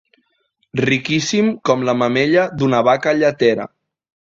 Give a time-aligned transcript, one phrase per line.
[0.89, 3.71] Riquíssim com la mamella d'una vaca lletera.